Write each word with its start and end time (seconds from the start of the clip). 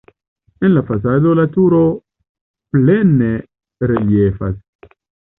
En 0.67 0.73
la 0.73 0.81
fasado 0.81 1.33
la 1.39 1.43
turo 1.57 1.81
plene 2.77 3.31
reliefas. 3.91 4.57